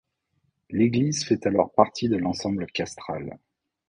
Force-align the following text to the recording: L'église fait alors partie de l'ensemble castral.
L'église 0.71 1.23
fait 1.23 1.45
alors 1.45 1.71
partie 1.75 2.09
de 2.09 2.17
l'ensemble 2.17 2.65
castral. 2.65 3.37